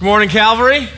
[0.00, 0.88] Good morning, Calvary.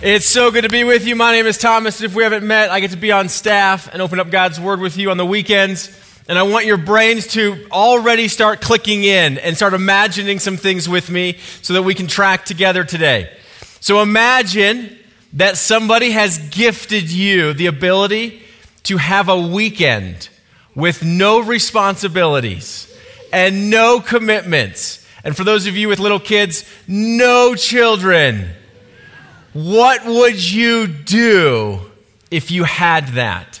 [0.00, 1.14] It's so good to be with you.
[1.14, 2.00] My name is Thomas.
[2.00, 4.80] If we haven't met, I get to be on staff and open up God's Word
[4.80, 5.90] with you on the weekends.
[6.26, 10.88] And I want your brains to already start clicking in and start imagining some things
[10.88, 13.30] with me so that we can track together today.
[13.80, 14.98] So imagine
[15.34, 18.40] that somebody has gifted you the ability
[18.84, 20.30] to have a weekend
[20.74, 22.90] with no responsibilities
[23.30, 28.50] and no commitments and for those of you with little kids, no children.
[29.54, 31.80] What would you do
[32.30, 33.60] if you had that?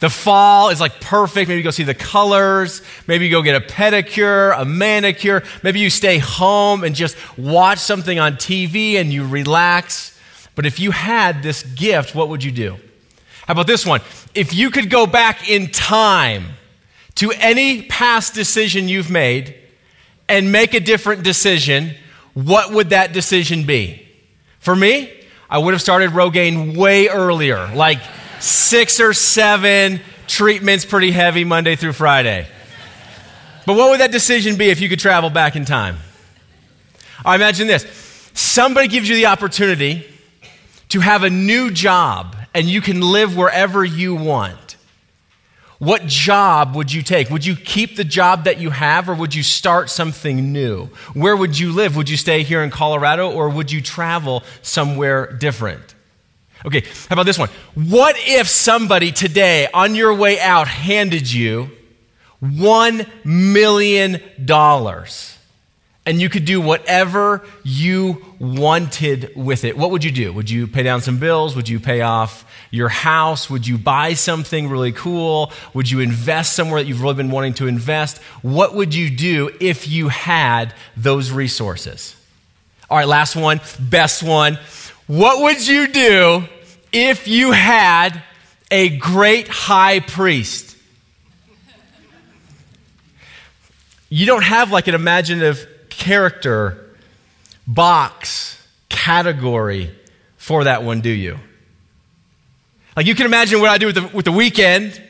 [0.00, 1.48] The fall is like perfect.
[1.48, 2.82] Maybe go see the colors.
[3.06, 5.42] Maybe go get a pedicure, a manicure.
[5.62, 10.18] Maybe you stay home and just watch something on TV and you relax.
[10.54, 12.76] But if you had this gift, what would you do?
[13.46, 14.00] How about this one?
[14.34, 16.46] If you could go back in time
[17.16, 19.59] to any past decision you've made
[20.30, 21.94] and make a different decision,
[22.34, 24.06] what would that decision be?
[24.60, 25.12] For me,
[25.50, 27.98] I would have started Rogaine way earlier, like
[28.38, 32.46] six or seven treatments, pretty heavy Monday through Friday.
[33.66, 35.96] But what would that decision be if you could travel back in time?
[37.24, 37.84] I imagine this
[38.32, 40.06] somebody gives you the opportunity
[40.90, 44.69] to have a new job and you can live wherever you want.
[45.80, 47.30] What job would you take?
[47.30, 50.90] Would you keep the job that you have or would you start something new?
[51.14, 51.96] Where would you live?
[51.96, 55.94] Would you stay here in Colorado or would you travel somewhere different?
[56.66, 57.48] Okay, how about this one?
[57.74, 61.70] What if somebody today on your way out handed you
[62.42, 64.20] $1 million?
[66.06, 70.32] And you could do whatever you wanted with it, what would you do?
[70.32, 71.54] Would you pay down some bills?
[71.54, 73.50] Would you pay off your house?
[73.50, 75.52] Would you buy something really cool?
[75.74, 78.18] Would you invest somewhere that you've really been wanting to invest?
[78.42, 82.16] What would you do if you had those resources?
[82.88, 84.58] All right, last one, best one.
[85.06, 86.44] What would you do
[86.92, 88.22] if you had
[88.70, 90.76] a great high priest?
[94.08, 95.68] You don't have like an imaginative
[96.00, 96.90] character,
[97.66, 99.94] box, category
[100.36, 101.38] for that one, do you?
[102.96, 105.00] Like you can imagine what I do with the, with the weekend.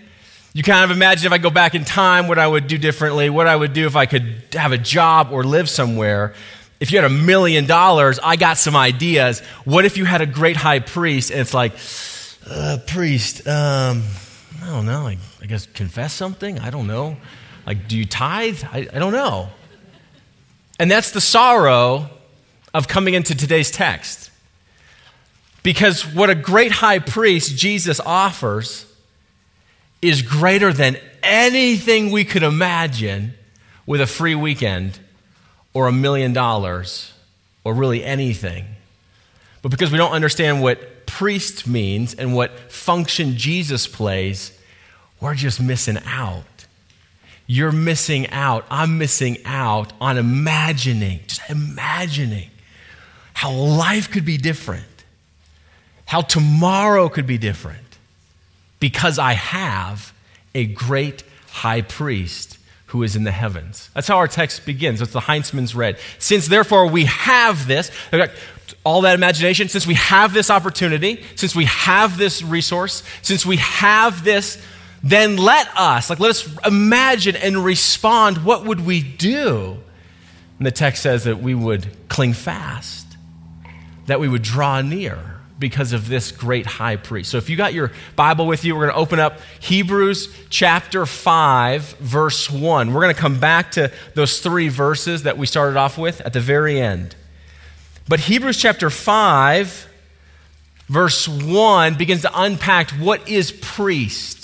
[0.53, 3.31] You kind of imagine if I go back in time, what I would do differently,
[3.31, 6.35] what I would do if I could have a job or live somewhere.
[6.81, 9.41] If you had a million dollars, I got some ideas.
[9.65, 11.73] What if you had a great high priest and it's like,
[12.51, 14.03] uh, priest, um,
[14.63, 16.59] I don't know, I, I guess confess something?
[16.59, 17.17] I don't know.
[17.65, 18.65] Like, do you tithe?
[18.73, 19.51] I, I don't know.
[20.81, 22.09] And that's the sorrow
[22.73, 24.31] of coming into today's text.
[25.63, 28.87] Because what a great high priest Jesus offers
[30.01, 33.35] is greater than anything we could imagine
[33.85, 34.99] with a free weekend
[35.75, 37.13] or a million dollars
[37.63, 38.65] or really anything.
[39.61, 44.59] But because we don't understand what priest means and what function Jesus plays,
[45.21, 46.60] we're just missing out
[47.51, 48.65] you're missing out.
[48.71, 52.49] I'm missing out on imagining, just imagining
[53.35, 54.85] how life could be different,
[56.07, 57.99] how tomorrow could be different,
[58.79, 60.13] because I have
[60.55, 62.57] a great high priest
[62.87, 63.91] who is in the heavens.
[63.95, 65.01] That's how our text begins.
[65.01, 65.99] That's the Heinzmann's read.
[66.21, 67.91] Since therefore we have this,
[68.85, 73.57] all that imagination, since we have this opportunity, since we have this resource, since we
[73.57, 74.63] have this
[75.03, 78.45] then let us, like, let us imagine and respond.
[78.45, 79.79] What would we do?
[80.59, 83.07] And the text says that we would cling fast,
[84.07, 87.31] that we would draw near because of this great high priest.
[87.31, 91.05] So if you got your Bible with you, we're going to open up Hebrews chapter
[91.07, 92.93] 5, verse 1.
[92.93, 96.33] We're going to come back to those three verses that we started off with at
[96.33, 97.15] the very end.
[98.09, 99.87] But Hebrews chapter 5,
[100.89, 104.40] verse 1 begins to unpack what is priest.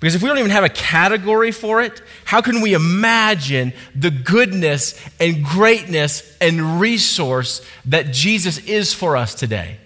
[0.00, 4.10] Because if we don't even have a category for it, how can we imagine the
[4.10, 9.78] goodness and greatness and resource that Jesus is for us today?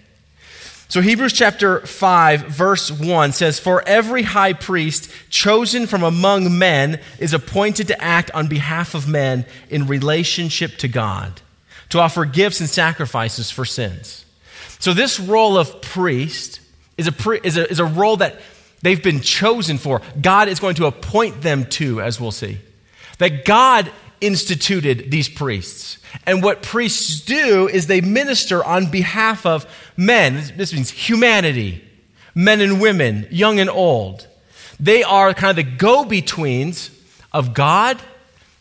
[0.91, 6.99] So, Hebrews chapter 5, verse 1 says, For every high priest chosen from among men
[7.17, 11.39] is appointed to act on behalf of men in relationship to God,
[11.91, 14.25] to offer gifts and sacrifices for sins.
[14.79, 16.59] So, this role of priest
[16.97, 18.41] is a, is a, is a role that
[18.81, 20.01] they've been chosen for.
[20.19, 22.59] God is going to appoint them to, as we'll see.
[23.19, 25.97] That God instituted these priests.
[26.25, 29.65] And what priests do is they minister on behalf of
[29.97, 30.53] men.
[30.55, 31.83] This means humanity,
[32.35, 34.27] men and women, young and old.
[34.79, 36.91] They are kind of the go betweens
[37.31, 38.01] of God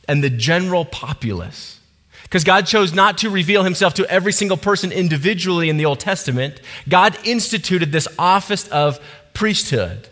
[0.08, 1.78] and the general populace.
[2.22, 5.98] Because God chose not to reveal himself to every single person individually in the Old
[5.98, 9.00] Testament, God instituted this office of
[9.34, 10.08] priesthood.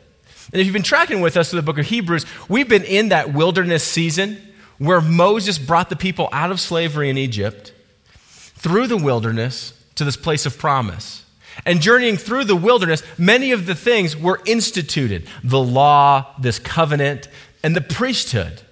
[0.53, 3.11] And if you've been tracking with us through the book of Hebrews, we've been in
[3.11, 4.41] that wilderness season
[4.79, 7.73] where Moses brought the people out of slavery in Egypt
[8.15, 11.25] through the wilderness to this place of promise.
[11.67, 17.29] And journeying through the wilderness, many of the things were instituted the law, this covenant,
[17.62, 18.62] and the priesthood.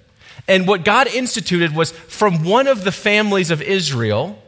[0.48, 4.40] And what God instituted was from one of the families of Israel,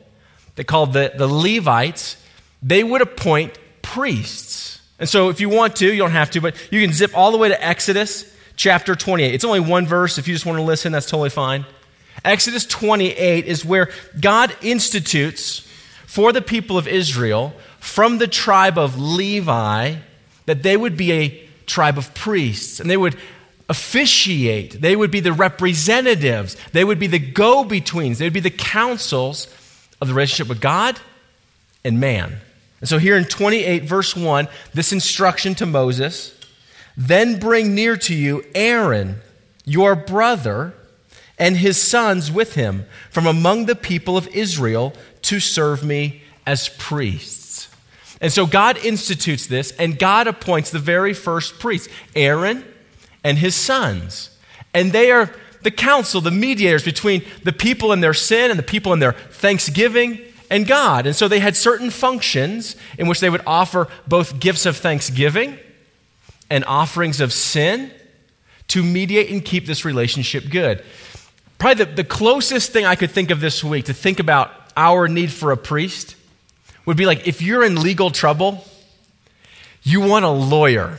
[0.55, 2.17] they called the, the Levites,
[2.63, 4.68] they would appoint priests.
[4.99, 7.31] And so if you want to, you don't have to, but you can zip all
[7.31, 9.35] the way to Exodus chapter 28.
[9.35, 10.19] It's only one verse.
[10.19, 11.65] If you just want to listen, that's totally fine.
[12.25, 13.91] Exodus 28 is where
[14.21, 15.67] God institutes
[16.06, 19.97] for the people of Israel from the tribe of Levi
[20.47, 23.17] that they would be a tribe of priests and they would
[23.69, 24.81] officiate.
[24.81, 26.56] They would be the representatives.
[26.73, 28.19] They would be the go betweens.
[28.19, 29.47] They would be the councils
[30.01, 30.99] of the relationship with God
[31.85, 32.41] and man.
[32.81, 36.35] And so, here in 28, verse 1, this instruction to Moses
[36.97, 39.21] then bring near to you Aaron,
[39.65, 40.75] your brother,
[41.39, 44.93] and his sons with him from among the people of Israel
[45.23, 47.69] to serve me as priests.
[48.21, 52.65] And so God institutes this, and God appoints the very first priest, Aaron
[53.23, 54.31] and his sons.
[54.75, 55.33] And they are
[55.63, 59.13] the council, the mediators between the people and their sin and the people and their
[59.13, 61.06] thanksgiving and God.
[61.06, 65.59] And so they had certain functions in which they would offer both gifts of thanksgiving
[66.50, 67.91] and offerings of sin
[68.69, 70.83] to mediate and keep this relationship good.
[71.59, 75.09] Probably the, the closest thing I could think of this week to think about our
[75.09, 76.15] need for a priest
[76.87, 78.65] would be like if you're in legal trouble,
[79.83, 80.99] you want a lawyer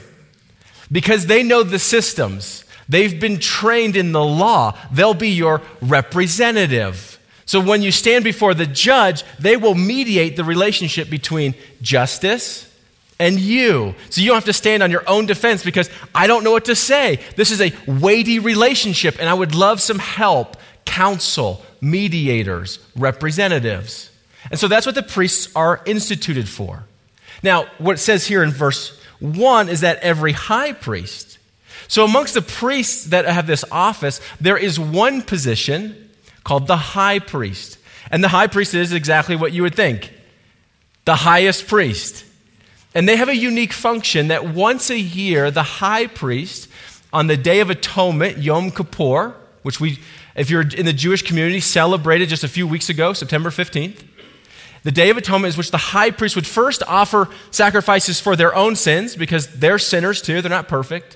[0.92, 2.66] because they know the systems.
[2.88, 4.78] They've been trained in the law.
[4.92, 7.19] They'll be your representative.
[7.50, 12.72] So when you stand before the judge, they will mediate the relationship between justice
[13.18, 13.96] and you.
[14.12, 16.66] So you don't have to stand on your own defense because I don't know what
[16.66, 17.19] to say.
[17.38, 24.12] This is a weighty relationship, and I would love some help, counsel, mediators, representatives.
[24.52, 26.84] And so that's what the priests are instituted for.
[27.42, 31.40] Now, what it says here in verse 1 is that every high priest.
[31.88, 36.08] So, amongst the priests that have this office, there is one position
[36.50, 37.78] called the high priest.
[38.10, 40.12] And the high priest is exactly what you would think
[41.06, 42.25] the highest priest.
[42.96, 46.68] And they have a unique function that once a year, the high priest,
[47.13, 50.00] on the Day of Atonement, Yom Kippur, which we,
[50.36, 54.04] if you're in the Jewish community, celebrated just a few weeks ago, September 15th,
[54.81, 58.56] the Day of Atonement is which the high priest would first offer sacrifices for their
[58.56, 61.16] own sins, because they're sinners too, they're not perfect.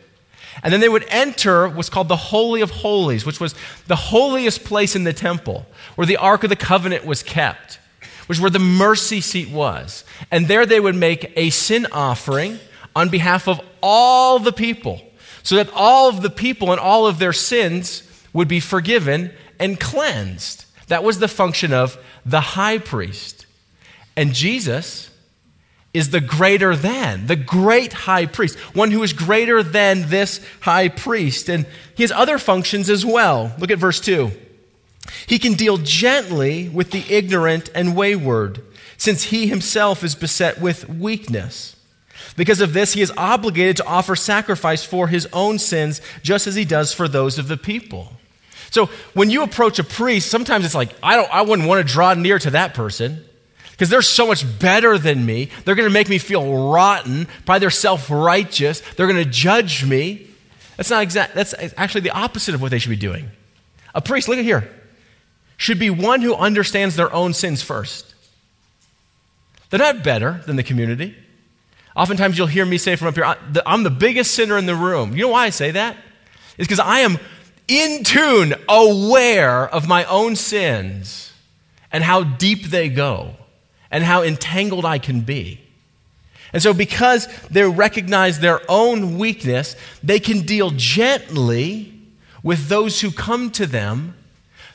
[0.62, 3.56] And then they would enter what's called the Holy of Holies, which was
[3.88, 5.66] the holiest place in the temple,
[5.96, 7.80] where the Ark of the Covenant was kept
[8.28, 10.04] which where the mercy seat was.
[10.32, 12.60] And there they would make a sin offering
[12.96, 15.02] on behalf of all the people,
[15.42, 19.80] so that all of the people and all of their sins would be forgiven and
[19.80, 20.66] cleansed.
[20.88, 23.46] That was the function of the high priest.
[24.16, 25.10] And Jesus
[25.94, 30.90] is the greater than, the great high priest, one who is greater than this high
[30.90, 31.50] priest.
[31.50, 33.54] And he has other functions as well.
[33.60, 34.32] Look at verse 2.
[35.28, 38.64] He can deal gently with the ignorant and wayward,
[38.98, 41.76] since he himself is beset with weakness.
[42.36, 46.56] Because of this, he is obligated to offer sacrifice for his own sins, just as
[46.56, 48.14] he does for those of the people.
[48.72, 51.94] So when you approach a priest, sometimes it's like, I, don't, I wouldn't want to
[51.94, 53.24] draw near to that person
[53.74, 55.50] because they're so much better than me.
[55.66, 57.28] They're going to make me feel rotten.
[57.46, 58.82] By they're self righteous.
[58.96, 60.28] They're going to judge me.
[60.78, 61.34] That's not exact.
[61.36, 63.30] That's actually the opposite of what they should be doing.
[63.96, 64.70] A priest, look at here
[65.58, 68.14] should be one who understands their own sins first.
[69.70, 71.16] They're not better than the community.
[71.96, 75.16] Oftentimes you'll hear me say from up here, I'm the biggest sinner in the room.
[75.16, 75.96] You know why I say that?
[76.58, 77.18] It's because I am
[77.68, 81.32] in tune, aware of my own sins
[81.92, 83.36] and how deep they go
[83.94, 85.62] and how entangled I can be.
[86.52, 91.94] And so, because they recognize their own weakness, they can deal gently
[92.42, 94.16] with those who come to them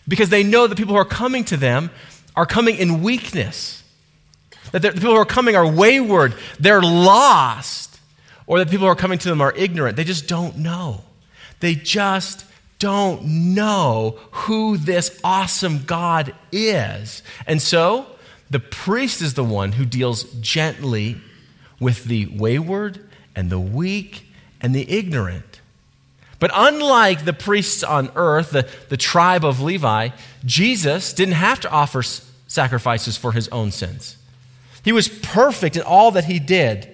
[0.06, 1.90] because they know the people who are coming to them
[2.34, 3.82] are coming in weakness.
[4.72, 7.98] That the people who are coming are wayward, they're lost,
[8.46, 9.96] or that people who are coming to them are ignorant.
[9.96, 11.02] They just don't know.
[11.60, 12.44] They just
[12.78, 17.22] don't know who this awesome God is.
[17.46, 18.06] And so,
[18.50, 21.16] the priest is the one who deals gently
[21.80, 24.26] with the wayward and the weak
[24.60, 25.60] and the ignorant.
[26.40, 30.10] But unlike the priests on earth, the, the tribe of Levi,
[30.44, 32.02] Jesus didn't have to offer
[32.46, 34.16] sacrifices for his own sins.
[34.84, 36.88] He was perfect in all that he did.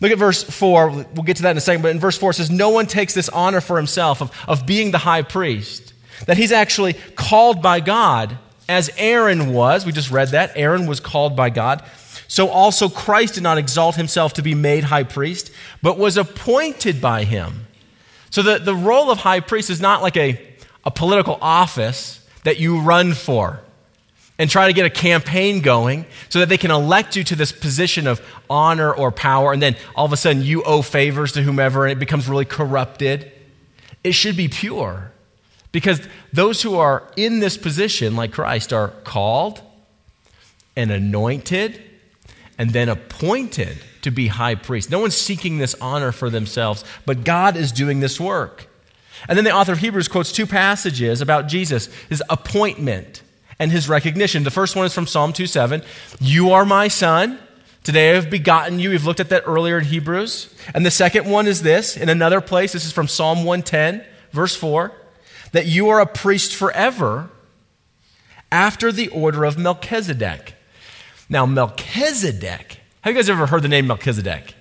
[0.00, 0.90] Look at verse 4.
[0.90, 1.82] We'll get to that in a second.
[1.82, 4.64] But in verse 4, it says, No one takes this honor for himself of, of
[4.64, 5.92] being the high priest.
[6.26, 9.86] That he's actually called by God, as Aaron was.
[9.86, 10.52] We just read that.
[10.54, 11.82] Aaron was called by God.
[12.28, 15.50] So also Christ did not exalt himself to be made high priest,
[15.82, 17.66] but was appointed by him.
[18.30, 20.40] So the, the role of high priest is not like a,
[20.84, 23.60] a political office that you run for
[24.38, 27.50] and try to get a campaign going so that they can elect you to this
[27.50, 31.42] position of honor or power, and then all of a sudden you owe favors to
[31.42, 33.32] whomever and it becomes really corrupted.
[34.04, 35.10] It should be pure
[35.72, 36.00] because
[36.32, 39.60] those who are in this position, like Christ, are called
[40.76, 41.82] and anointed
[42.56, 44.90] and then appointed to be high priest.
[44.90, 48.66] No one's seeking this honor for themselves, but God is doing this work.
[49.28, 53.22] And then the author of Hebrews quotes two passages about Jesus, his appointment
[53.58, 54.44] and his recognition.
[54.44, 55.82] The first one is from Psalm 2:7.
[56.20, 57.38] You are my son.
[57.82, 58.90] Today I have begotten you.
[58.90, 60.54] We've looked at that earlier in Hebrews.
[60.74, 62.72] And the second one is this in another place.
[62.72, 64.92] This is from Psalm 110, verse 4,
[65.52, 67.30] that you are a priest forever
[68.50, 70.54] after the order of Melchizedek.
[71.28, 74.54] Now, Melchizedek, have you guys ever heard the name Melchizedek?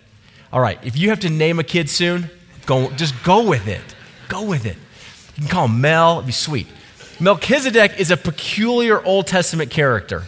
[0.51, 2.29] All right, if you have to name a kid soon,
[2.65, 3.81] go, just go with it.
[4.27, 4.75] Go with it.
[5.35, 6.67] You can call him Mel, it'd be sweet.
[7.19, 10.23] Melchizedek is a peculiar Old Testament character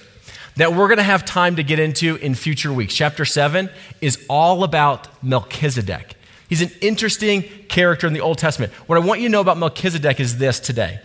[0.56, 2.94] that we're going to have time to get into in future weeks.
[2.94, 3.70] Chapter 7
[4.02, 6.16] is all about Melchizedek.
[6.50, 8.74] He's an interesting character in the Old Testament.
[8.88, 11.00] What I want you to know about Melchizedek is this today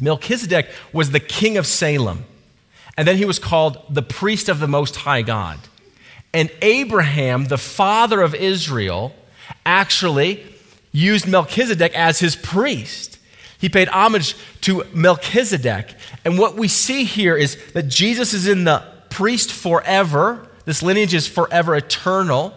[0.00, 2.24] Melchizedek was the king of Salem,
[2.96, 5.58] and then he was called the priest of the Most High God.
[6.32, 9.12] And Abraham, the father of Israel,
[9.66, 10.44] actually
[10.92, 13.18] used Melchizedek as his priest.
[13.58, 15.94] He paid homage to Melchizedek.
[16.24, 20.48] And what we see here is that Jesus is in the priest forever.
[20.64, 22.54] This lineage is forever eternal.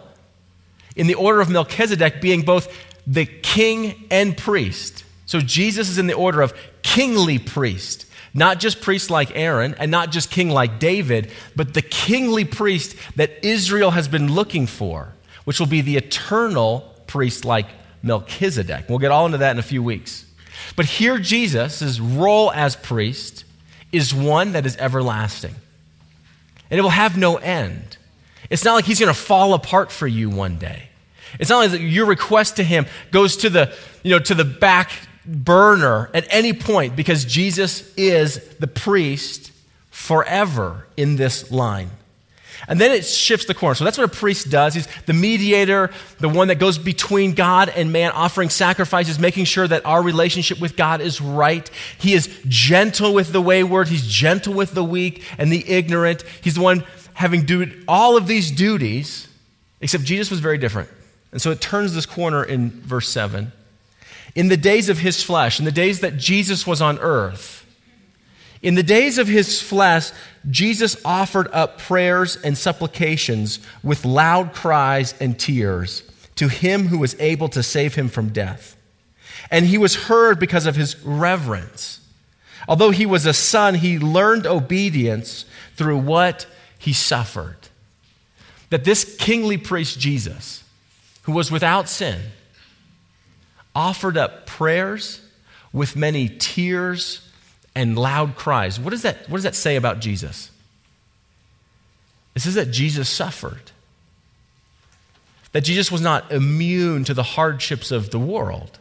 [0.96, 2.74] In the order of Melchizedek being both
[3.06, 5.04] the king and priest.
[5.26, 8.06] So Jesus is in the order of kingly priest.
[8.34, 12.96] Not just priest like Aaron and not just king like David, but the kingly priest
[13.16, 15.12] that Israel has been looking for,
[15.44, 17.66] which will be the eternal priest like
[18.02, 18.88] Melchizedek.
[18.88, 20.24] We'll get all into that in a few weeks.
[20.76, 23.44] But here, Jesus' role as priest
[23.90, 25.54] is one that is everlasting.
[26.70, 27.98] And it will have no end.
[28.52, 30.90] It's not like he's going to fall apart for you one day.
[31.40, 34.92] It's not like your request to him goes to the, you know, to the back
[35.24, 39.52] burner at any point because Jesus is the priest
[39.90, 41.88] forever in this line.
[42.68, 43.74] And then it shifts the corner.
[43.74, 44.74] So that's what a priest does.
[44.74, 45.90] He's the mediator,
[46.20, 50.60] the one that goes between God and man, offering sacrifices, making sure that our relationship
[50.60, 51.68] with God is right.
[51.98, 56.22] He is gentle with the wayward, he's gentle with the weak and the ignorant.
[56.42, 56.84] He's the one
[57.22, 59.28] having do all of these duties,
[59.80, 60.90] except Jesus was very different.
[61.30, 63.52] And so it turns this corner in verse 7.
[64.34, 67.64] In the days of his flesh, in the days that Jesus was on earth,
[68.60, 70.10] in the days of his flesh,
[70.50, 76.02] Jesus offered up prayers and supplications with loud cries and tears
[76.36, 78.76] to him who was able to save him from death.
[79.50, 82.00] And he was heard because of his reverence.
[82.66, 85.44] Although he was a son, he learned obedience
[85.76, 86.46] through what
[86.82, 87.68] he suffered.
[88.70, 90.64] That this kingly priest, Jesus,
[91.22, 92.20] who was without sin,
[93.72, 95.20] offered up prayers
[95.72, 97.30] with many tears
[97.72, 98.80] and loud cries.
[98.80, 100.50] What does that, what does that say about Jesus?
[102.34, 103.70] It says that Jesus suffered,
[105.52, 108.80] that Jesus was not immune to the hardships of the world.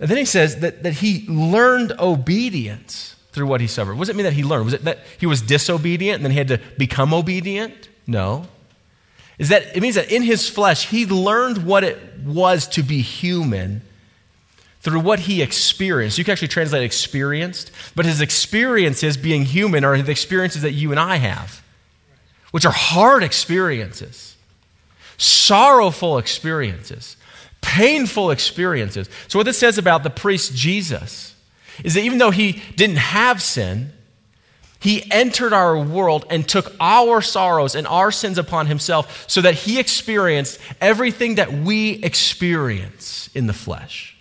[0.00, 3.94] And then he says that, that he learned obedience through what he suffered.
[3.94, 4.66] What does it mean that he learned?
[4.66, 7.88] Was it that he was disobedient and then he had to become obedient?
[8.06, 8.46] No.
[9.38, 13.00] Is that it means that in his flesh he learned what it was to be
[13.00, 13.82] human
[14.80, 16.18] through what he experienced.
[16.18, 20.90] You can actually translate experienced, but his experiences, being human, are the experiences that you
[20.90, 21.62] and I have,
[22.50, 24.36] which are hard experiences,
[25.16, 27.16] sorrowful experiences,
[27.60, 29.08] painful experiences.
[29.28, 31.31] So, what this says about the priest Jesus
[31.84, 33.92] is that even though he didn't have sin,
[34.82, 39.54] he entered our world and took our sorrows and our sins upon himself so that
[39.54, 44.16] he experienced everything that we experience in the flesh.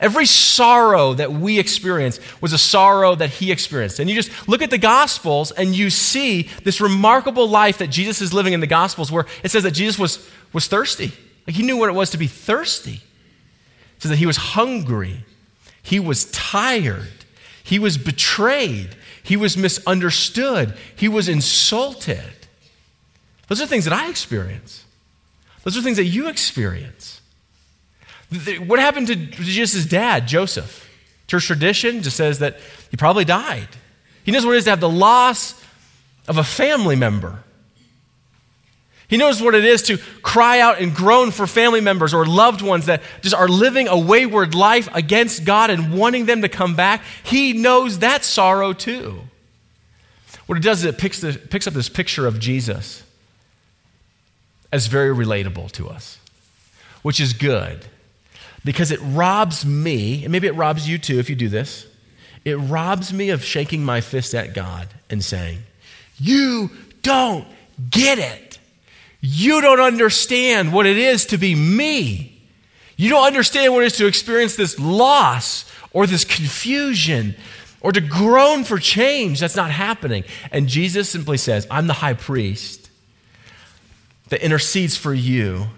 [0.00, 3.98] Every sorrow that we experience was a sorrow that he experienced.
[3.98, 8.20] And you just look at the Gospels and you see this remarkable life that Jesus
[8.20, 11.12] is living in the Gospels where it says that Jesus was, was thirsty.
[11.46, 13.00] Like he knew what it was to be thirsty.
[13.98, 15.24] says that he was hungry,
[15.84, 17.24] he was tired,
[17.62, 22.32] he was betrayed, he was misunderstood, he was insulted.
[23.46, 24.84] Those are things that I experience.
[25.62, 27.20] Those are things that you experience.
[28.66, 30.90] What happened to Jesus' dad, Joseph?
[31.28, 32.58] Church tradition just says that
[32.90, 33.68] he probably died.
[34.24, 35.62] He knows what it is to have the loss
[36.26, 37.44] of a family member.
[39.14, 42.62] He knows what it is to cry out and groan for family members or loved
[42.62, 46.74] ones that just are living a wayward life against God and wanting them to come
[46.74, 47.00] back.
[47.22, 49.20] He knows that sorrow too.
[50.46, 53.04] What it does is it picks, the, picks up this picture of Jesus
[54.72, 56.18] as very relatable to us,
[57.02, 57.86] which is good
[58.64, 61.86] because it robs me, and maybe it robs you too if you do this.
[62.44, 65.60] It robs me of shaking my fist at God and saying,
[66.18, 67.46] You don't
[67.90, 68.43] get it.
[69.26, 72.42] You don't understand what it is to be me.
[72.98, 77.34] You don't understand what it is to experience this loss or this confusion
[77.80, 79.40] or to groan for change.
[79.40, 80.24] That's not happening.
[80.52, 82.90] And Jesus simply says, I'm the high priest
[84.28, 85.68] that intercedes for you,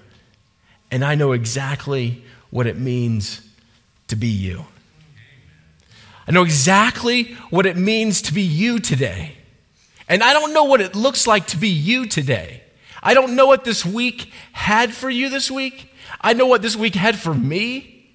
[0.91, 3.49] and I know exactly what it means
[4.09, 4.65] to be you.
[6.26, 9.37] I know exactly what it means to be you today.
[10.09, 12.65] And I don't know what it looks like to be you today.
[13.03, 15.93] I don't know what this week had for you this week.
[16.21, 18.11] I know what this week had for me.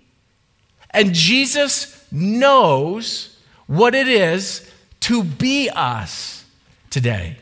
[0.92, 4.70] And Jesus knows what it is
[5.02, 6.46] to be us
[6.90, 7.38] today.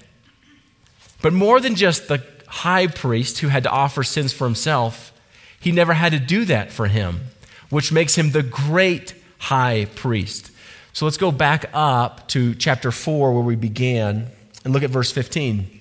[1.22, 5.12] But more than just the high priest who had to offer sins for himself,
[5.60, 7.22] he never had to do that for him,
[7.70, 10.52] which makes him the great high priest.
[10.94, 14.28] So let's go back up to chapter 4 where we began
[14.64, 15.79] and look at verse 15.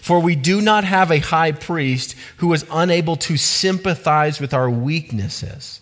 [0.00, 4.70] For we do not have a high priest who is unable to sympathize with our
[4.70, 5.80] weaknesses,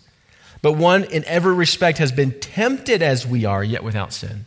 [0.61, 4.45] but one in every respect has been tempted as we are, yet without sin.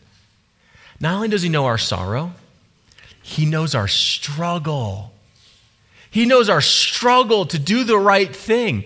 [1.00, 2.32] Not only does he know our sorrow,
[3.22, 5.12] he knows our struggle.
[6.10, 8.84] He knows our struggle to do the right thing,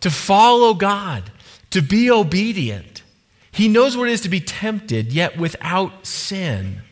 [0.00, 1.30] to follow God,
[1.70, 3.02] to be obedient.
[3.50, 6.82] He knows what it is to be tempted, yet without sin.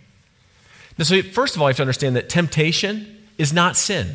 [0.98, 4.14] Now, so first of all, you have to understand that temptation is not sin.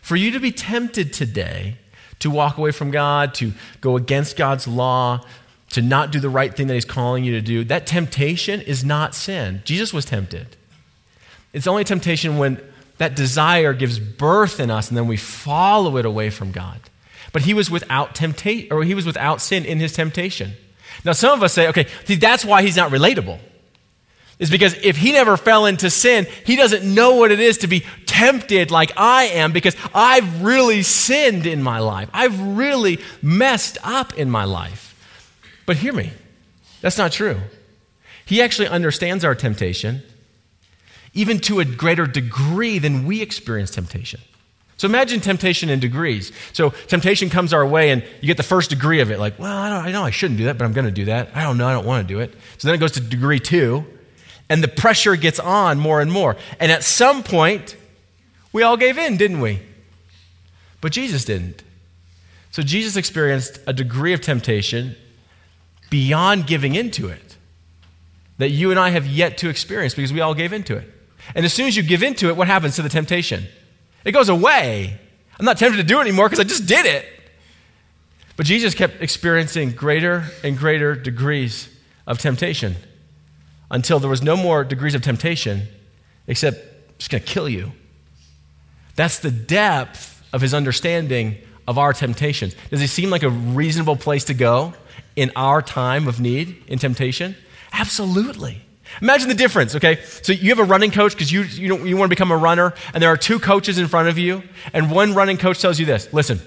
[0.00, 1.76] For you to be tempted today
[2.18, 5.24] to walk away from God, to go against God's law,
[5.70, 8.84] to not do the right thing that He's calling you to do, that temptation is
[8.84, 9.62] not sin.
[9.64, 10.56] Jesus was tempted.
[11.52, 12.60] It's only temptation when
[12.98, 16.78] that desire gives birth in us and then we follow it away from God.
[17.32, 20.52] But he was without temptation, or he was without sin in his temptation.
[21.04, 23.40] Now, some of us say, okay, see, that's why he's not relatable
[24.42, 27.68] is because if he never fell into sin, he doesn't know what it is to
[27.68, 32.10] be tempted like I am because I've really sinned in my life.
[32.12, 34.98] I've really messed up in my life.
[35.64, 36.10] But hear me,
[36.80, 37.38] that's not true.
[38.26, 40.02] He actually understands our temptation
[41.14, 44.20] even to a greater degree than we experience temptation.
[44.76, 46.32] So imagine temptation in degrees.
[46.52, 49.56] So temptation comes our way, and you get the first degree of it, like, well,
[49.56, 51.28] I, don't, I know I shouldn't do that, but I'm going to do that.
[51.36, 52.34] I don't know, I don't want to do it.
[52.58, 53.84] So then it goes to degree two,
[54.52, 56.36] and the pressure gets on more and more.
[56.60, 57.74] And at some point,
[58.52, 59.60] we all gave in, didn't we?
[60.82, 61.62] But Jesus didn't.
[62.50, 64.94] So Jesus experienced a degree of temptation
[65.88, 67.38] beyond giving into it
[68.36, 70.86] that you and I have yet to experience because we all gave into it.
[71.34, 73.46] And as soon as you give into it, what happens to the temptation?
[74.04, 75.00] It goes away.
[75.40, 77.06] I'm not tempted to do it anymore because I just did it.
[78.36, 81.70] But Jesus kept experiencing greater and greater degrees
[82.06, 82.76] of temptation
[83.72, 85.66] until there was no more degrees of temptation
[86.28, 86.58] except
[86.98, 87.72] just going to kill you.
[88.94, 92.54] That's the depth of his understanding of our temptations.
[92.70, 94.74] Does he seem like a reasonable place to go
[95.16, 97.34] in our time of need, in temptation?
[97.72, 98.62] Absolutely.
[99.00, 100.00] Imagine the difference, okay?
[100.22, 102.74] So you have a running coach because you, you, you want to become a runner,
[102.92, 104.42] and there are two coaches in front of you,
[104.74, 106.40] and one running coach tells you this listen,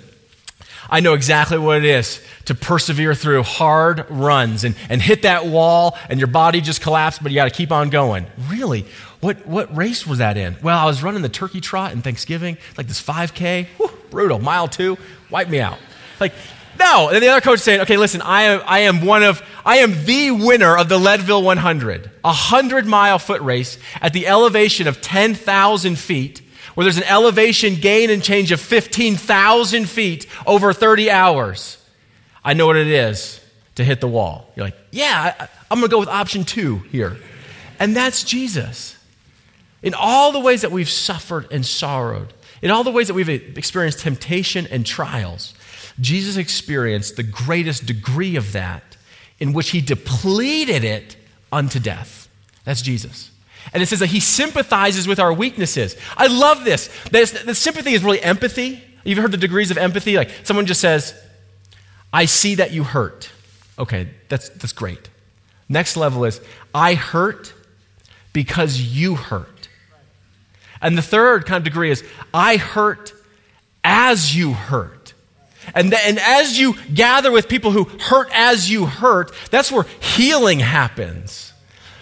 [0.90, 5.46] I know exactly what it is to persevere through hard runs and, and hit that
[5.46, 8.26] wall and your body just collapsed, but you got to keep on going.
[8.50, 8.86] Really?
[9.22, 10.56] What, what race was that in?
[10.62, 13.68] Well, I was running the turkey trot in Thanksgiving, like this 5K.
[13.78, 14.40] Whew, brutal.
[14.40, 14.98] Mile two,
[15.30, 15.80] wipe me out.
[16.20, 16.34] Like,
[16.80, 17.10] no.
[17.10, 20.06] And the other coach saying, okay, listen, I am, I am one of, I am
[20.06, 25.02] the winner of the Leadville 100, a 100 mile foot race at the elevation of
[25.02, 26.42] 10,000 feet
[26.76, 31.84] where there's an elevation gain and change of 15,000 feet over 30 hours.
[32.44, 33.42] I know what it is
[33.76, 34.52] to hit the wall.
[34.56, 37.18] You're like, yeah, I'm going to go with option two here.
[37.80, 38.98] And that's Jesus.
[39.82, 43.30] In all the ways that we've suffered and sorrowed, in all the ways that we've
[43.30, 45.54] experienced temptation and trials,
[46.00, 48.98] Jesus experienced the greatest degree of that
[49.40, 51.18] in which he depleted it
[51.52, 52.30] unto death.
[52.64, 53.32] That's Jesus.
[53.74, 55.96] And it says that he sympathizes with our weaknesses.
[56.16, 56.90] I love this.
[57.10, 58.82] The sympathy is really empathy.
[59.04, 60.16] You've heard the degrees of empathy?
[60.16, 61.14] Like someone just says,
[62.14, 63.32] I see that you hurt.
[63.78, 65.10] Okay, that's, that's great.
[65.68, 66.40] Next level is,
[66.74, 67.54] I hurt
[68.34, 69.68] because you hurt.
[70.82, 73.14] And the third kind of degree is, I hurt
[73.84, 75.14] as you hurt.
[75.74, 79.86] And, th- and as you gather with people who hurt as you hurt, that's where
[80.00, 81.54] healing happens.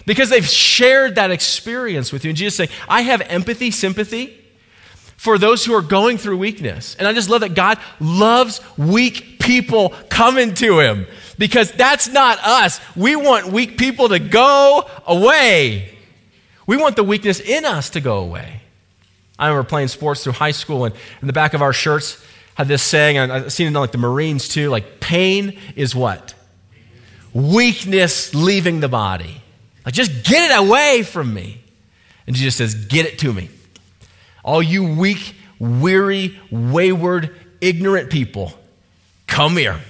[0.06, 2.30] Because they've shared that experience with you.
[2.30, 4.38] And Jesus saying, I have empathy, sympathy
[5.16, 6.94] for those who are going through weakness.
[6.96, 11.06] And I just love that God loves weak people coming to him
[11.38, 12.80] because that's not us.
[12.94, 15.96] We want weak people to go away.
[16.66, 18.60] We want the weakness in us to go away.
[19.38, 22.22] I remember playing sports through high school, and in the back of our shirts
[22.54, 25.94] had this saying, and I've seen it in like the Marines too, like pain is
[25.94, 26.34] what?
[27.32, 29.42] Weakness leaving the body.
[29.84, 31.60] Like just get it away from me.
[32.26, 33.50] And Jesus says, get it to me.
[34.42, 38.52] All you weak, weary, wayward, ignorant people,
[39.26, 39.80] come here.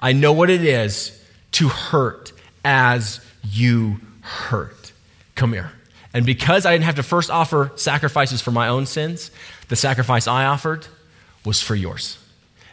[0.00, 1.22] I know what it is
[1.52, 2.32] to hurt
[2.64, 4.92] as you hurt.
[5.34, 5.72] Come here.
[6.14, 9.30] And because I didn't have to first offer sacrifices for my own sins,
[9.68, 10.86] the sacrifice I offered
[11.44, 12.18] was for yours.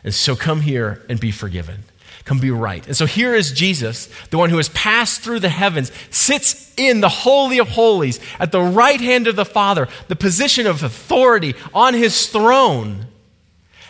[0.04, 1.84] And so come here and be forgiven.
[2.29, 2.85] Come be right.
[2.85, 7.01] And so here is Jesus, the one who has passed through the heavens, sits in
[7.01, 11.55] the Holy of Holies at the right hand of the Father, the position of authority
[11.73, 13.07] on his throne.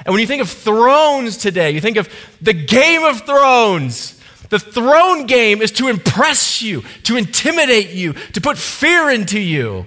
[0.06, 2.08] And when you think of thrones today, you think of
[2.42, 4.18] the Game of Thrones.
[4.48, 9.86] The throne game is to impress you, to intimidate you, to put fear into you.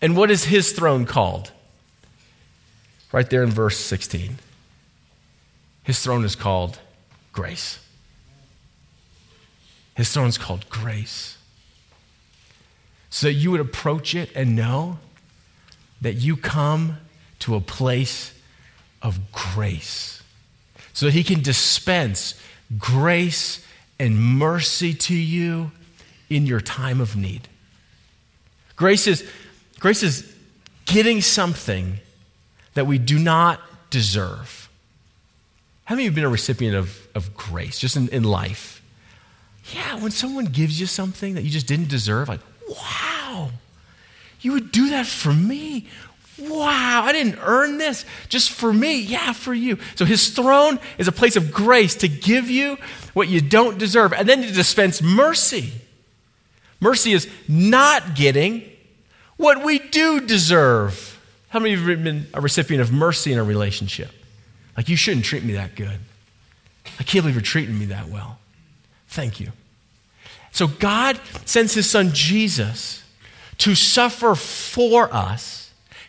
[0.00, 1.50] And what is his throne called?
[3.10, 4.38] Right there in verse 16.
[5.82, 6.78] His throne is called
[7.32, 7.78] grace.
[9.94, 11.36] His throne is called grace.
[13.10, 14.98] So that you would approach it and know
[16.00, 16.98] that you come
[17.40, 18.32] to a place
[19.02, 20.22] of grace.
[20.92, 22.40] So that he can dispense
[22.78, 23.64] grace
[23.98, 25.72] and mercy to you
[26.30, 27.48] in your time of need.
[28.76, 29.28] Grace is,
[29.78, 30.34] grace is
[30.86, 31.98] getting something
[32.74, 34.69] that we do not deserve.
[35.90, 38.80] How many of you have been a recipient of, of grace just in, in life?
[39.74, 43.50] Yeah, when someone gives you something that you just didn't deserve, like, wow,
[44.40, 45.88] you would do that for me.
[46.38, 49.00] Wow, I didn't earn this just for me.
[49.00, 49.78] Yeah, for you.
[49.96, 52.76] So his throne is a place of grace to give you
[53.12, 55.72] what you don't deserve and then to dispense mercy.
[56.78, 58.62] Mercy is not getting
[59.38, 61.20] what we do deserve.
[61.48, 64.12] How many of you have been a recipient of mercy in a relationship?
[64.76, 65.98] Like, you shouldn't treat me that good.
[66.98, 68.38] I can't believe you're treating me that well.
[69.08, 69.52] Thank you.
[70.52, 73.02] So, God sends his son Jesus
[73.58, 75.60] to suffer for us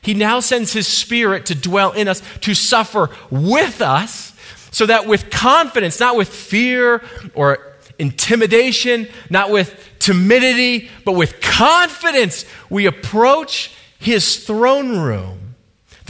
[0.01, 4.33] he now sends His Spirit to dwell in us, to suffer with us,
[4.71, 7.03] so that with confidence, not with fear
[7.35, 15.37] or intimidation, not with timidity, but with confidence, we approach His throne room.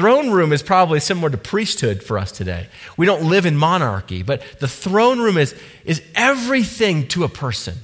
[0.01, 2.65] Throne room is probably similar to priesthood for us today.
[2.97, 5.53] We don't live in monarchy, but the throne room is,
[5.85, 7.75] is everything to a person.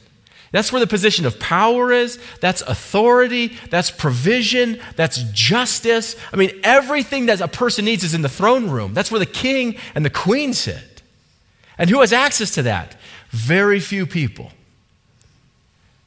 [0.52, 2.18] That's where the position of power is.
[2.42, 3.56] That's authority.
[3.70, 4.82] That's provision.
[4.96, 6.16] That's justice.
[6.34, 8.96] I mean, everything that a person needs is in the throne room.
[8.96, 11.04] That's where the king and the queen sit.
[11.78, 12.96] And who has access to that?
[13.30, 14.52] Very few people.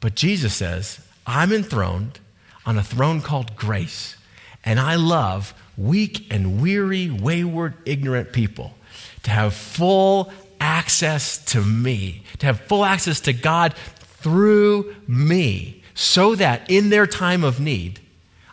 [0.00, 2.18] But Jesus says, I'm enthroned
[2.66, 4.16] on a throne called grace,
[4.64, 8.74] and I love weak and weary, wayward, ignorant people
[9.22, 16.34] to have full access to me, to have full access to God through me, so
[16.34, 18.00] that in their time of need,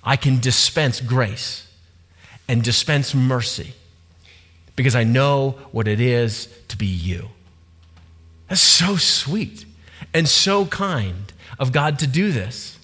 [0.03, 1.67] I can dispense grace
[2.47, 3.73] and dispense mercy
[4.77, 7.29] because I know what it is to be you.
[8.47, 9.65] That's so sweet
[10.13, 12.76] and so kind of God to do this.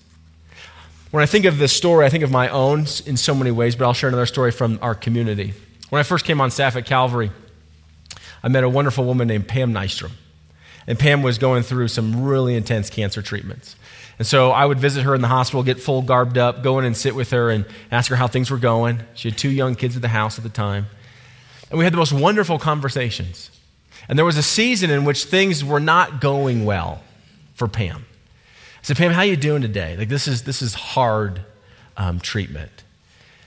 [1.13, 3.75] When I think of this story, I think of my own in so many ways,
[3.75, 5.53] but I'll share another story from our community.
[5.91, 7.29] When I first came on staff at Calvary,
[8.41, 10.13] I met a wonderful woman named Pam Nystrom.
[10.87, 13.75] And Pam was going through some really intense cancer treatments.
[14.17, 16.85] And so I would visit her in the hospital, get full garbed up, go in
[16.85, 19.03] and sit with her and ask her how things were going.
[19.13, 20.87] She had two young kids at the house at the time.
[21.69, 23.51] And we had the most wonderful conversations.
[24.09, 27.03] And there was a season in which things were not going well
[27.53, 28.07] for Pam.
[28.83, 29.97] Said, Pam, how you doing today?
[29.97, 31.41] Like, this is, this is hard
[31.97, 32.83] um, treatment.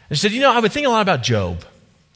[0.09, 1.65] And she said, you know, I've been thinking a lot about Job.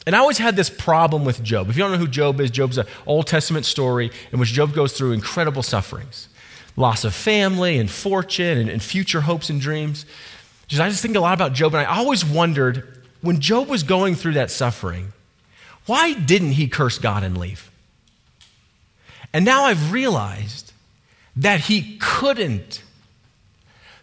[0.07, 1.69] And I always had this problem with Job.
[1.69, 4.73] If you don't know who Job is, Job's an Old Testament story in which Job
[4.73, 6.29] goes through incredible sufferings
[6.77, 10.07] loss of family and fortune and, and future hopes and dreams.
[10.67, 13.83] Just, I just think a lot about Job, and I always wondered when Job was
[13.83, 15.13] going through that suffering,
[15.87, 17.71] why didn't he curse God and leave?
[19.33, 20.73] And now I've realized
[21.37, 22.83] that he couldn't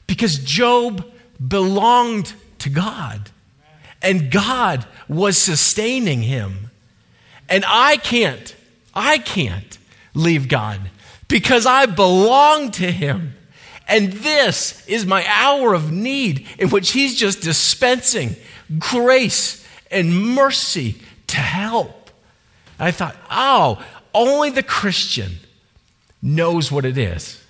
[0.08, 1.06] because Job
[1.46, 3.30] belonged to God
[4.02, 6.72] and God was sustaining him.
[7.50, 8.56] And I can't,
[8.94, 9.78] I can't
[10.14, 10.80] leave God
[11.28, 13.36] because I belong to him.
[13.88, 18.36] And this is my hour of need in which he's just dispensing
[18.78, 22.12] grace and mercy to help.
[22.80, 25.38] I thought, oh, only the Christian
[26.22, 27.42] knows what it is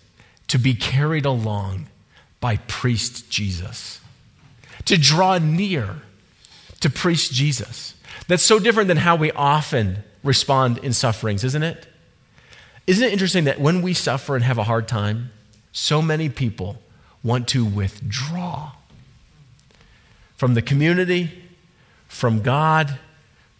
[0.47, 1.87] to be carried along
[2.39, 3.99] by priest Jesus,
[4.85, 6.01] to draw near
[6.79, 7.95] to priest Jesus.
[8.27, 11.87] That's so different than how we often respond in sufferings, isn't it?
[12.85, 15.31] Isn't it interesting that when we suffer and have a hard time,
[15.71, 16.77] so many people
[17.23, 18.71] want to withdraw
[20.35, 21.31] from the community,
[22.07, 22.97] from God,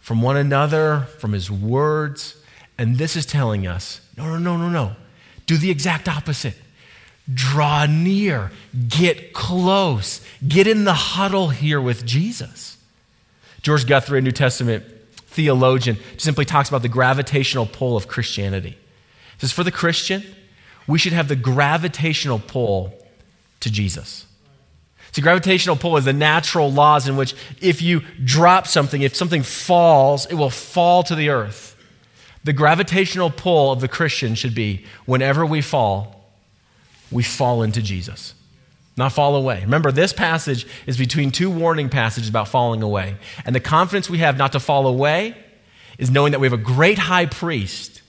[0.00, 2.36] from one another, from His words.
[2.78, 4.96] And this is telling us no, no, no, no, no.
[5.46, 6.54] Do the exact opposite.
[7.32, 8.50] Draw near,
[8.88, 12.78] get close, get in the huddle here with Jesus.
[13.62, 14.84] George Guthrie, a New Testament
[15.26, 18.70] theologian, simply talks about the gravitational pull of Christianity.
[18.70, 20.24] He says, For the Christian,
[20.86, 22.94] we should have the gravitational pull
[23.60, 24.24] to Jesus.
[25.12, 29.42] See, gravitational pull is the natural laws in which if you drop something, if something
[29.42, 31.76] falls, it will fall to the earth.
[32.44, 36.17] The gravitational pull of the Christian should be whenever we fall,
[37.10, 38.34] we fall into Jesus,
[38.96, 39.60] not fall away.
[39.62, 43.16] Remember, this passage is between two warning passages about falling away.
[43.44, 45.36] And the confidence we have not to fall away
[45.98, 48.02] is knowing that we have a great high priest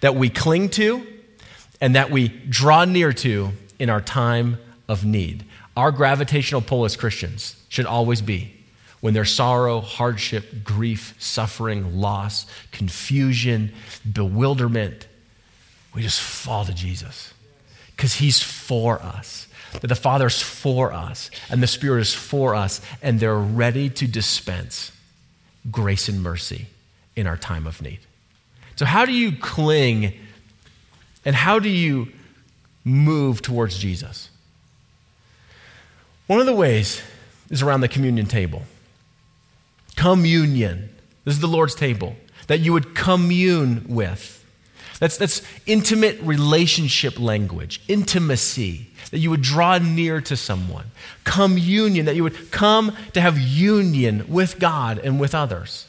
[0.00, 1.06] that we cling to
[1.80, 4.58] and that we draw near to in our time
[4.88, 5.44] of need.
[5.76, 8.54] Our gravitational pull as Christians should always be
[9.00, 13.72] when there's sorrow, hardship, grief, suffering, loss, confusion,
[14.10, 15.06] bewilderment,
[15.94, 17.32] we just fall to Jesus
[17.98, 19.48] because He's for us.
[19.80, 24.06] That the Father's for us and the Spirit is for us, and they're ready to
[24.06, 24.92] dispense
[25.70, 26.68] grace and mercy
[27.16, 27.98] in our time of need.
[28.76, 30.14] So, how do you cling
[31.24, 32.08] and how do you
[32.84, 34.30] move towards Jesus?
[36.28, 37.02] One of the ways
[37.50, 38.62] is around the communion table.
[39.96, 40.88] Communion.
[41.24, 44.37] This is the Lord's table that you would commune with.
[45.00, 50.86] That's, that's intimate relationship language, intimacy, that you would draw near to someone.
[51.24, 55.86] Communion, that you would come to have union with God and with others.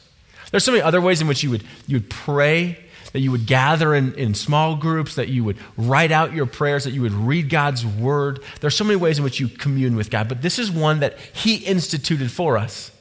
[0.50, 2.78] There's so many other ways in which you would, you would pray,
[3.12, 6.84] that you would gather in, in small groups, that you would write out your prayers,
[6.84, 8.40] that you would read God's word.
[8.60, 11.18] There's so many ways in which you commune with God, but this is one that
[11.18, 12.92] He instituted for us.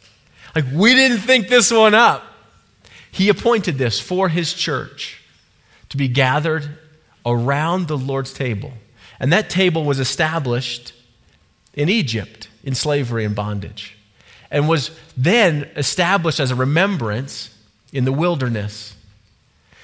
[0.56, 2.24] Like, we didn't think this one up.
[3.12, 5.19] He appointed this for His church
[5.90, 6.78] to be gathered
[7.26, 8.74] around the Lord's table.
[9.20, 10.94] And that table was established
[11.74, 13.98] in Egypt in slavery and bondage
[14.52, 17.56] and was then established as a remembrance
[17.94, 18.96] in the wilderness.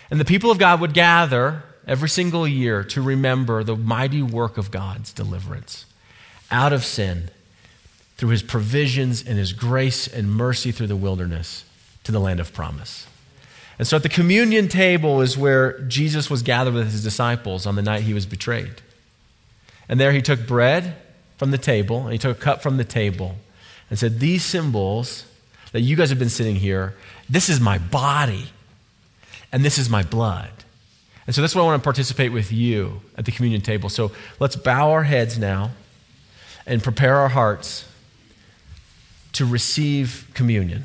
[0.10, 4.58] And the people of God would gather every single year to remember the mighty work
[4.58, 5.86] of God's deliverance
[6.50, 7.30] out of sin
[8.18, 11.66] through his provisions and his grace and mercy through the wilderness
[12.04, 13.08] to the land of promise.
[13.78, 17.76] And so at the communion table is where Jesus was gathered with his disciples on
[17.76, 18.82] the night he was betrayed.
[19.90, 20.96] And there he took bread
[21.38, 23.36] from the table, and he took a cup from the table,
[23.90, 25.26] and said, These symbols
[25.74, 26.96] that you guys have been sitting here,
[27.30, 28.48] this is my body,
[29.52, 30.50] and this is my blood.
[31.28, 33.90] And so that's what I want to participate with you at the communion table.
[33.90, 35.72] So let's bow our heads now
[36.66, 37.86] and prepare our hearts
[39.34, 40.84] to receive communion.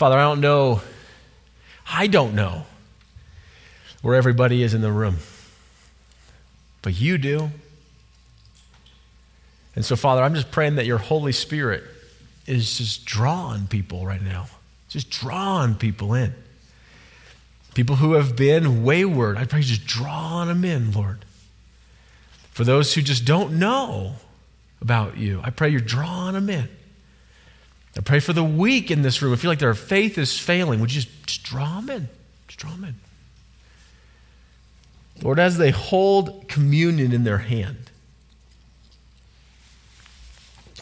[0.00, 0.80] Father, I don't know,
[1.86, 2.64] I don't know
[4.00, 5.16] where everybody is in the room,
[6.80, 7.50] but you do.
[9.76, 11.84] And so, Father, I'm just praying that your Holy Spirit
[12.46, 14.46] is just drawing people right now,
[14.88, 16.32] just drawing people in.
[17.74, 21.26] People who have been wayward, I pray just drawing them in, Lord.
[22.52, 24.14] For those who just don't know
[24.80, 26.70] about you, I pray you're drawing them in.
[27.96, 29.32] I pray for the weak in this room.
[29.32, 30.80] I feel like their faith is failing.
[30.80, 32.08] Would you just, just draw them in?
[32.46, 32.94] Just draw them in.
[35.22, 37.90] Lord, as they hold communion in their hand,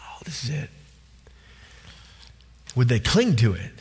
[0.01, 0.71] oh, this is it.
[2.77, 3.73] Would they cling to it?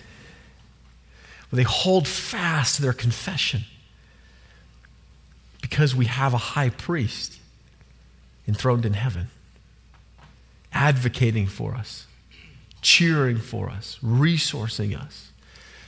[1.51, 3.65] Would they hold fast to their confession?
[5.61, 7.37] Because we have a high priest
[8.47, 9.27] enthroned in heaven,
[10.73, 12.06] advocating for us,
[12.87, 15.31] cheering for us, resourcing us.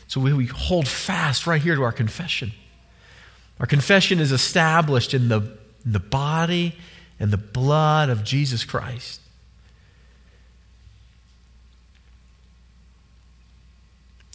[0.07, 2.51] So we, we hold fast right here to our confession.
[3.57, 5.37] Our confession is established in the,
[5.85, 6.75] in the body
[7.17, 9.21] and the blood of Jesus Christ.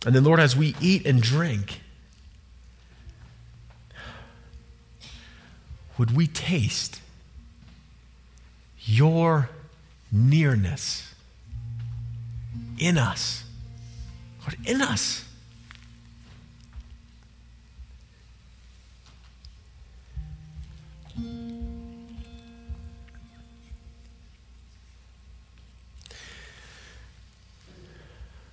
[0.07, 1.83] And then, Lord, as we eat and drink,
[5.99, 7.03] would we taste
[8.87, 9.51] your
[10.11, 11.14] nearness
[12.79, 13.45] in us?
[14.43, 15.25] Lord, in us.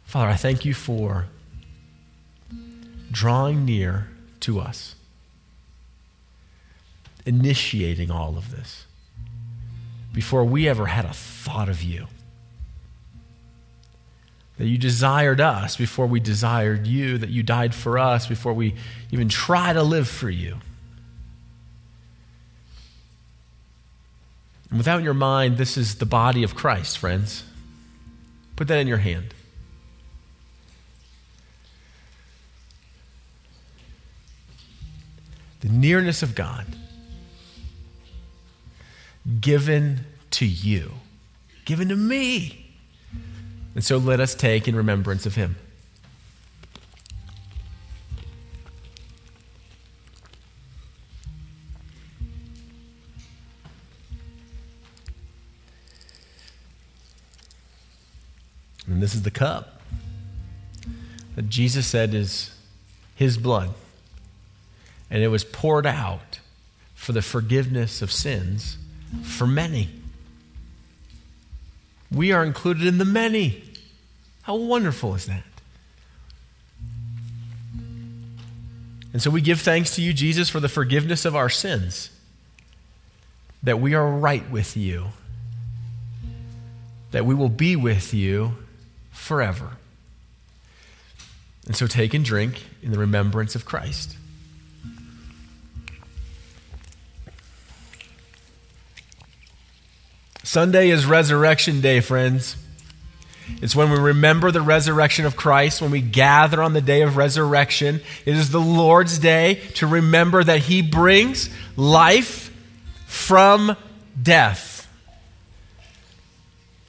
[0.06, 1.28] Father, I thank you for
[3.12, 4.10] drawing near
[4.42, 4.96] to us,
[7.26, 8.86] initiating all of this
[10.12, 12.08] before we ever had a thought of you.
[14.62, 18.76] That you desired us before we desired you, that you died for us before we
[19.10, 20.60] even try to live for you.
[24.70, 27.44] And without your mind, this is the body of Christ, friends.
[28.56, 29.34] Put that in your hand.
[35.62, 36.68] the nearness of God
[39.40, 40.92] given to you,
[41.66, 42.61] given to me.
[43.74, 45.56] And so let us take in remembrance of him.
[58.88, 59.82] And this is the cup
[61.36, 62.54] that Jesus said is
[63.16, 63.74] his blood
[65.10, 66.40] and it was poured out
[66.94, 68.78] for the forgiveness of sins
[69.24, 70.01] for many.
[72.12, 73.64] We are included in the many.
[74.44, 75.44] How wonderful is that?
[79.14, 82.10] And so we give thanks to you, Jesus, for the forgiveness of our sins,
[83.64, 85.08] that we are right with you,
[87.12, 88.54] that we will be with you
[89.12, 89.72] forever.
[91.68, 94.16] And so take and drink in the remembrance of Christ.
[100.52, 102.58] Sunday is Resurrection Day, friends.
[103.62, 107.16] It's when we remember the resurrection of Christ, when we gather on the day of
[107.16, 108.02] resurrection.
[108.26, 112.54] It is the Lord's day to remember that He brings life
[113.06, 113.78] from
[114.22, 114.94] death.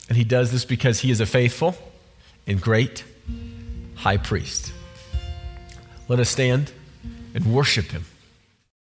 [0.08, 1.76] And He does this because He is a faithful
[2.48, 3.04] and great
[3.94, 4.72] high priest.
[6.08, 6.72] Let us stand
[7.32, 8.06] and worship Him.